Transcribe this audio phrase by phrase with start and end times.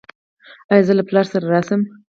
[0.71, 1.81] ایا زه له پلار سره راشم؟